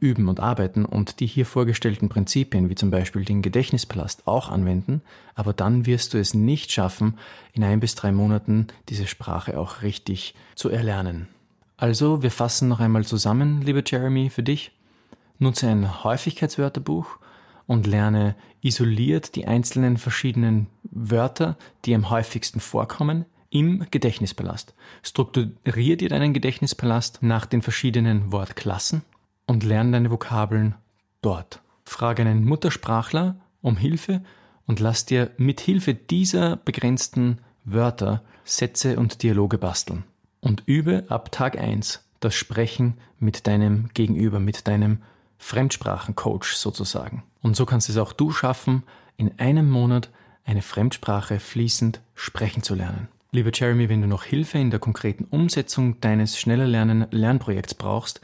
üben 0.00 0.28
und 0.28 0.40
arbeiten 0.40 0.84
und 0.84 1.20
die 1.20 1.26
hier 1.26 1.46
vorgestellten 1.46 2.08
Prinzipien, 2.08 2.70
wie 2.70 2.74
zum 2.74 2.90
Beispiel 2.90 3.24
den 3.24 3.42
Gedächtnispalast, 3.42 4.26
auch 4.26 4.48
anwenden, 4.48 5.02
aber 5.34 5.52
dann 5.52 5.86
wirst 5.86 6.14
du 6.14 6.18
es 6.18 6.34
nicht 6.34 6.72
schaffen, 6.72 7.18
in 7.52 7.64
ein 7.64 7.80
bis 7.80 7.94
drei 7.94 8.12
Monaten 8.12 8.68
diese 8.88 9.06
Sprache 9.06 9.58
auch 9.58 9.82
richtig 9.82 10.34
zu 10.54 10.70
erlernen. 10.70 11.28
Also, 11.76 12.22
wir 12.22 12.30
fassen 12.30 12.68
noch 12.68 12.80
einmal 12.80 13.04
zusammen, 13.04 13.60
lieber 13.62 13.82
Jeremy, 13.84 14.30
für 14.30 14.42
dich. 14.42 14.72
Nutze 15.38 15.68
ein 15.68 16.04
Häufigkeitswörterbuch 16.04 17.18
und 17.66 17.86
lerne 17.86 18.36
isoliert 18.62 19.34
die 19.34 19.46
einzelnen 19.46 19.96
verschiedenen 19.96 20.68
Wörter, 20.84 21.56
die 21.84 21.94
am 21.94 22.10
häufigsten 22.10 22.60
vorkommen, 22.60 23.26
im 23.50 23.86
Gedächtnispalast. 23.90 24.74
Strukturier 25.02 25.96
dir 25.96 26.08
deinen 26.08 26.32
Gedächtnispalast 26.32 27.22
nach 27.22 27.46
den 27.46 27.62
verschiedenen 27.62 28.32
Wortklassen 28.32 29.02
und 29.46 29.64
lerne 29.64 29.92
deine 29.92 30.10
Vokabeln 30.10 30.74
dort. 31.22 31.60
Frage 31.84 32.22
einen 32.22 32.44
Muttersprachler 32.44 33.36
um 33.60 33.76
Hilfe 33.76 34.22
und 34.66 34.80
lass 34.80 35.04
dir 35.04 35.30
mit 35.36 35.60
Hilfe 35.60 35.94
dieser 35.94 36.56
begrenzten 36.56 37.38
Wörter 37.64 38.22
Sätze 38.44 38.98
und 38.98 39.22
Dialoge 39.22 39.58
basteln. 39.58 40.04
Und 40.40 40.62
übe 40.66 41.04
ab 41.08 41.32
Tag 41.32 41.58
1 41.58 42.04
das 42.20 42.34
Sprechen 42.34 42.94
mit 43.18 43.46
deinem 43.46 43.88
Gegenüber, 43.94 44.40
mit 44.40 44.68
deinem 44.68 44.98
Fremdsprachencoach 45.38 46.56
sozusagen. 46.56 47.22
Und 47.42 47.56
so 47.56 47.66
kannst 47.66 47.88
es 47.88 47.96
auch 47.96 48.12
du 48.12 48.30
schaffen, 48.30 48.82
in 49.16 49.38
einem 49.38 49.70
Monat 49.70 50.10
eine 50.44 50.62
Fremdsprache 50.62 51.40
fließend 51.40 52.00
sprechen 52.14 52.62
zu 52.62 52.74
lernen. 52.74 53.08
Lieber 53.32 53.50
Jeremy, 53.52 53.88
wenn 53.88 54.00
du 54.00 54.06
noch 54.06 54.24
Hilfe 54.24 54.58
in 54.58 54.70
der 54.70 54.78
konkreten 54.78 55.24
Umsetzung 55.24 56.00
deines 56.00 56.38
schneller 56.38 56.66
Lernen 56.66 57.06
Lernprojekts 57.10 57.74
brauchst, 57.74 58.20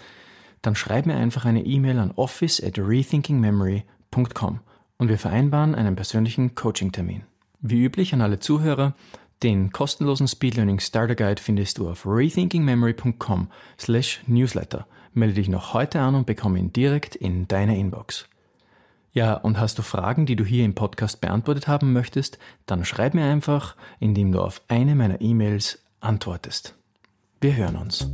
dann 0.63 0.75
schreib 0.75 1.07
mir 1.07 1.17
einfach 1.17 1.45
eine 1.45 1.65
E-Mail 1.65 1.99
an 1.99 2.13
office 2.13 2.63
at 2.63 2.79
rethinkingmemory.com 2.79 4.61
und 4.99 5.09
wir 5.09 5.19
vereinbaren 5.19 5.75
einen 5.75 5.97
persönlichen 5.97 6.55
Coaching-Termin. 6.55 7.23
Wie 7.61 7.85
üblich 7.85 8.13
an 8.15 8.21
alle 8.21 8.39
Zuhörer, 8.39 8.95
den 9.43 9.73
kostenlosen 9.73 10.29
Speed 10.29 10.57
Learning 10.57 10.81
Starter 10.81 11.15
Guide 11.15 11.41
findest 11.41 11.79
du 11.79 11.89
auf 11.89 12.07
rethinkingmemory.com 12.07 13.49
slash 13.79 14.21
newsletter. 14.27 14.87
Melde 15.15 15.35
dich 15.35 15.49
noch 15.49 15.73
heute 15.73 16.01
an 16.01 16.15
und 16.15 16.27
bekomme 16.27 16.59
ihn 16.59 16.73
direkt 16.73 17.17
in 17.17 17.49
deine 17.49 17.79
Inbox. 17.79 18.29
Ja, 19.13 19.35
und 19.35 19.59
hast 19.59 19.79
du 19.79 19.83
Fragen, 19.83 20.27
die 20.27 20.37
du 20.37 20.45
hier 20.45 20.65
im 20.65 20.75
Podcast 20.75 21.21
beantwortet 21.21 21.67
haben 21.67 21.93
möchtest, 21.93 22.39
dann 22.67 22.85
schreib 22.85 23.15
mir 23.15 23.25
einfach, 23.25 23.77
indem 23.99 24.31
du 24.31 24.41
auf 24.41 24.63
eine 24.69 24.95
meiner 24.95 25.21
E-Mails 25.21 25.83
antwortest. 26.01 26.77
Wir 27.41 27.57
hören 27.57 27.77
uns. 27.77 28.07